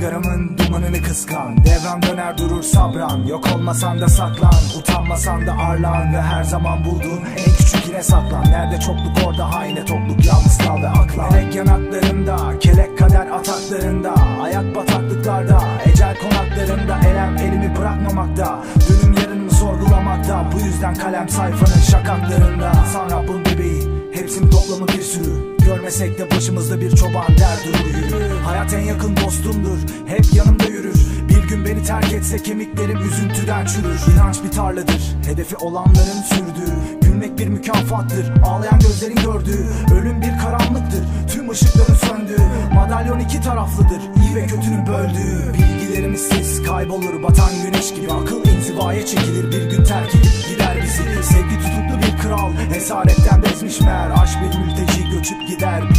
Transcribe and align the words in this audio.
Başarımın 0.00 0.58
dumanını 0.58 1.02
kıskan. 1.02 1.64
Devran 1.64 2.02
döner 2.02 2.38
durur 2.38 2.62
sabran. 2.62 3.26
Yok 3.26 3.44
olmasan 3.54 4.00
da 4.00 4.08
saklan. 4.08 4.54
Utanmasan 4.78 5.46
da 5.46 5.52
arlan. 5.52 6.14
Ve 6.14 6.20
her 6.20 6.42
zaman 6.42 6.84
bulduğun 6.84 7.20
en 7.36 7.54
küçük 7.58 7.86
yine 7.88 8.02
saklan. 8.02 8.44
Nerede 8.50 8.80
çokluk 8.80 9.26
orada 9.26 9.54
haine 9.54 9.84
tokluk. 9.84 10.24
Yalnız 10.24 10.58
kal 10.58 10.82
ve 10.82 10.88
aklan. 10.88 11.32
Melek 11.32 11.54
yanaklarında 11.54 12.58
Kelek 12.60 12.98
kader 12.98 13.26
ataklarında. 13.26 14.14
Hayat 14.40 14.74
bataklıklarda 14.74 15.60
Ecel 15.92 16.16
konaklarında. 16.18 16.98
Elem 17.08 17.36
elimi 17.36 17.76
bırakmamakta. 17.76 18.64
Dünüm 18.88 19.14
yarınımı 19.22 19.50
sorgulamakta. 19.50 20.44
Bu 20.54 20.60
yüzden 20.60 20.94
kalem 20.94 21.28
sayfanın 21.28 21.80
şakaklarında. 21.90 22.72
Sanrab 22.92 23.28
bunun 23.28 23.44
bebeği 23.44 23.82
Hepsinin 24.12 24.50
toplamı 24.50 24.88
bir 24.88 25.02
sürü. 25.02 25.56
Görmesek 25.64 26.18
de 26.18 26.30
başımızda 26.30 26.80
bir 26.80 26.96
çoban 26.96 27.28
der 27.28 27.58
durur 27.66 27.90
Hayat 28.44 28.69
yakın 28.90 29.16
dostumdur. 29.16 29.78
Hep 30.06 30.34
yanımda 30.34 30.64
yürür. 30.64 31.00
Bir 31.28 31.48
gün 31.48 31.64
beni 31.64 31.84
terk 31.84 32.12
etse 32.12 32.42
kemiklerim 32.42 32.98
üzüntüden 32.98 33.66
çürür. 33.66 34.14
İnanç 34.14 34.36
bir 34.44 34.50
tarladır. 34.50 35.16
Hedefi 35.26 35.56
olanların 35.56 36.22
sürdüğü. 36.28 37.00
Gülmek 37.02 37.38
bir 37.38 37.46
mükafattır. 37.48 38.32
Ağlayan 38.44 38.78
gözlerin 38.80 39.16
gördüğü. 39.16 39.66
Ölüm 39.94 40.22
bir 40.22 40.38
karanlıktır. 40.38 41.04
Tüm 41.32 41.50
ışıkların 41.50 41.94
söndüğü. 41.94 42.42
Madalyon 42.74 43.18
iki 43.18 43.40
taraflıdır. 43.40 44.00
İyi 44.22 44.34
ve 44.34 44.46
kötünün 44.46 44.86
böldüğü. 44.86 45.52
Bilgilerimiz 45.54 46.20
siz. 46.20 46.62
Kaybolur 46.62 47.22
Batan 47.22 47.50
güneş 47.64 47.94
gibi. 47.94 48.12
Akıl 48.12 48.44
inzivaya 48.44 49.06
çekilir. 49.06 49.52
Bir 49.52 49.70
gün 49.70 49.84
terk 49.84 50.14
edip 50.14 50.48
gider 50.48 50.76
bizi. 50.82 51.22
Sevgi 51.22 51.56
tutuklu 51.58 51.98
bir 52.02 52.22
kral. 52.22 52.52
Esaretten 52.76 53.42
bezmiş 53.42 53.80
meğer. 53.80 54.10
Aşk 54.22 54.38
bir 54.42 54.58
mülteci 54.58 55.10
göçüp 55.10 55.48
gider 55.48 55.89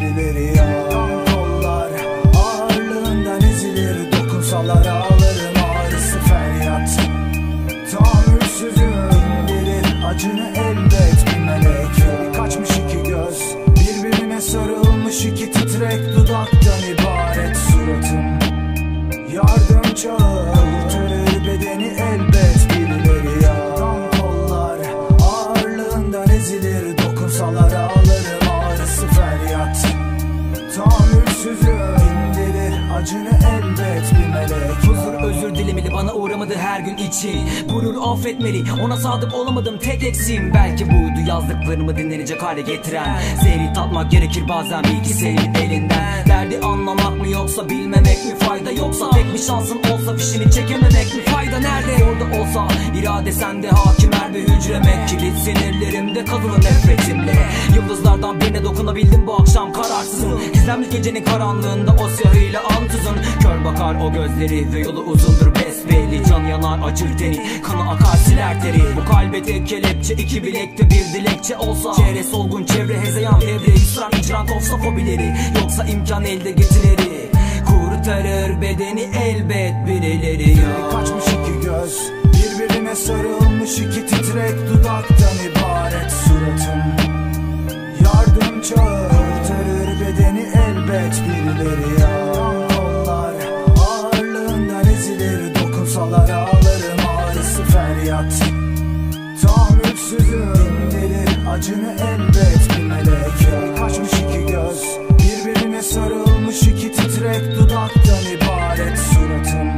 birileri 0.00 0.56
ya 0.56 0.88
Kollar 1.32 1.90
ağırlığından 2.36 3.42
ezilir 3.42 4.12
Dokunsalar 4.12 4.86
ağlarım 4.86 5.56
ağrısı 5.70 6.18
feryat. 6.18 6.90
Tahammülsüzüm 7.92 9.10
indirir 9.42 10.04
acını 10.06 10.52
elbet 10.56 11.24
bir 11.26 11.40
melek. 11.40 12.34
Kaçmış 12.36 12.70
iki 12.70 13.02
göz 13.08 13.56
Birbirine 13.66 14.40
sarılmış 14.40 15.24
iki 15.24 15.52
titrek. 15.52 16.16
Dudaktan 16.16 16.82
ibaret 16.92 17.56
suratım 17.56 18.38
Yardım 19.34 19.94
çağırır 19.94 20.29
Tahammülsüzüm 31.40 31.72
indirir 31.72 32.74
acını 32.96 33.28
elbet 33.28 34.12
bir 34.12 34.34
melek. 34.34 34.76
Huzur 34.86 35.14
özür 35.22 35.54
dilemeli 35.54 35.92
bana 35.92 36.14
uğramadı 36.14 36.54
her 36.54 36.80
gün 36.80 36.96
için 36.96 37.48
Gurur 37.68 37.94
affetmeli 38.12 38.64
ona 38.82 38.96
sadık 38.96 39.34
olamadım 39.34 39.78
tek 39.78 40.02
eksiğim 40.02 40.54
Belki 40.54 40.86
buydu 40.86 41.28
yazdıklarımı 41.28 41.96
dinlenecek 41.96 42.42
hale 42.42 42.62
getiren. 42.62 43.20
Zehri 43.42 43.72
tatmak 43.72 44.10
gerekir 44.10 44.48
bazen 44.48 44.84
bilgi 44.84 45.14
senin 45.14 45.54
elinden. 45.54 46.26
Derdi 46.28 46.58
anlamak 46.58 47.20
mı 47.20 47.28
yoksa 47.28 47.68
bilmemek 47.68 48.24
mi 48.24 48.34
fayda 48.38 48.70
Yoksa 48.70 49.10
şansın 49.40 49.78
olsa 49.92 50.16
fişini 50.16 50.50
çekememek 50.50 51.14
mi? 51.14 51.22
Fayda 51.24 51.58
nerede? 51.58 52.04
Orada 52.04 52.40
olsa 52.40 52.68
irade 52.94 53.32
sende 53.32 53.70
hakim 53.70 54.12
her 54.12 54.34
bir 54.34 54.48
hücreme 54.48 55.06
Kilit 55.08 55.38
sinirlerimde 55.38 56.24
kazılı 56.24 56.56
nefretimle. 56.56 57.34
Yıldızlardan 57.74 58.40
birine 58.40 58.64
dokunabildim 58.64 59.26
bu 59.26 59.34
akşam 59.34 59.72
kararsızım. 59.72 60.40
Gizemli 60.52 60.90
gecenin 60.90 61.24
karanlığında 61.24 61.96
o 62.04 62.08
siyahıyla 62.08 62.60
ansızın 62.60 63.16
Kör 63.42 63.64
bakar 63.64 63.94
o 63.94 64.12
gözleri 64.12 64.72
ve 64.72 64.80
yolu 64.80 65.00
uzundur 65.00 65.54
besbelli. 65.54 66.24
Can 66.28 66.44
yanar 66.44 66.80
acır 66.84 67.18
teni 67.18 67.62
kanı 67.62 67.90
akar 67.90 68.16
siler 68.16 68.62
teri. 68.62 68.82
Bu 68.96 69.12
kalbe 69.12 69.42
tek 69.42 69.68
kelepçe 69.68 70.14
iki 70.14 70.44
bilekte 70.44 70.90
bir 70.90 71.20
dilekçe 71.20 71.56
olsa. 71.56 71.94
Çevre 71.94 72.24
solgun 72.24 72.64
çevre 72.64 73.00
hezeyan 73.00 73.40
devre 73.40 73.74
İsran 73.74 74.12
icran 74.20 74.46
kovsa 74.46 74.76
fobileri. 74.76 75.34
Yoksa 75.60 75.84
imkan 75.84 76.24
elde 76.24 76.50
getileri 76.50 77.19
Kurtarır 78.10 78.60
bedeni 78.60 79.00
elbet 79.00 79.74
birileri 79.86 80.50
ya 80.50 80.90
Kaçmış 80.90 81.24
iki 81.24 81.66
göz 81.66 82.12
Birbirine 82.24 82.94
sarılmış 82.94 83.78
iki 83.78 84.06
titrek 84.06 84.54
Dudaktan 84.68 85.36
ibaret 85.50 86.12
suratım. 86.12 86.82
Yardım 88.04 88.62
çağır 88.62 89.08
Kurtarır 89.08 90.00
bedeni 90.00 90.40
elbet 90.40 91.14
birileri 91.28 92.00
ya 92.00 92.32
Kollar 92.76 93.34
ağırlığından 93.80 94.86
ezilir 94.86 95.54
Dokunsalar 95.54 96.30
ağlarım 96.30 97.06
ağrısı 97.18 97.62
feryat. 97.62 98.42
Tahammülsüzüm 99.42 100.54
indirir 100.54 101.38
acını 101.50 101.92
elbet 101.92 102.78
bir 102.78 102.82
melek 102.82 103.42
ya 103.52 103.74
Kaçmış 103.74 104.19
Sarılmış 105.82 106.62
iki 106.62 106.92
titrek 106.92 107.56
Dudaktan 107.56 108.24
ibaret 108.34 108.98
suratım. 108.98 109.68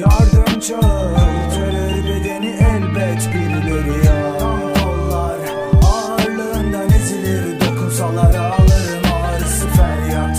Yardım 0.00 0.60
çağır 0.60 1.14
Kurtarır 1.14 2.04
bedeni 2.08 2.46
elbet 2.46 3.34
birileri 3.34 4.06
ya 4.06 4.38
Kollar 4.38 5.38
ağırlığından 5.82 6.90
ezilir 6.90 7.60
Dokunsalar 7.60 8.34
ağlarım 8.34 9.12
ağrısı 9.24 9.66
feryat. 9.68 10.38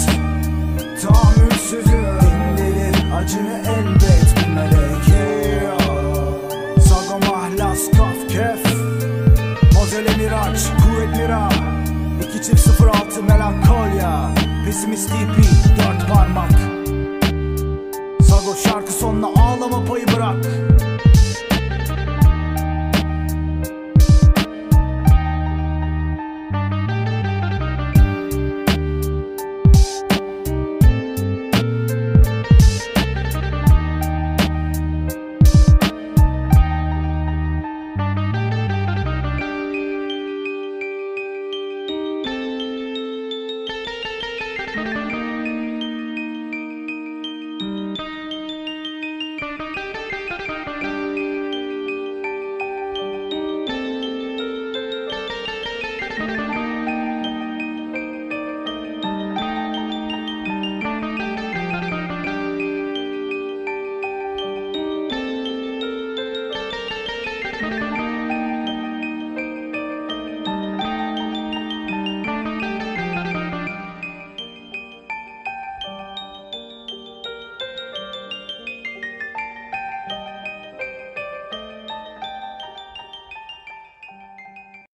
Tahammülsüzüm 1.01 2.19
indirir 2.51 2.95
acını 3.15 3.63
elbet 3.67 4.35
bir 4.37 4.53
melek 4.53 5.07
ya 5.07 5.77
Sago 6.81 7.19
mahlas 7.19 7.91
kaf 7.97 8.29
kef 8.29 8.73
Mozele 9.73 10.17
miraç 10.17 10.80
Iċib 12.41 12.57
sufrot 12.57 13.17
melankolja 13.27 14.07
Pessimisti 14.65 15.19
bi 15.29 15.43
dort 15.77 16.07
parma 16.09 16.40